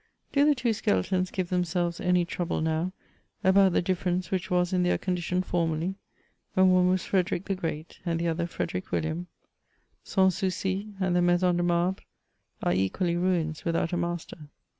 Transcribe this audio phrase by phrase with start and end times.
[0.31, 2.91] Do the two skeletons give themselves any trouble now
[3.43, 5.93] about the difference which was in their condition formerly,
[6.55, 9.27] when one was Frederick the Great, and the other Frederick WilUam?
[10.03, 12.01] Sans souci, and the Maison de Marbre,
[12.63, 14.47] are equally ruins without a master.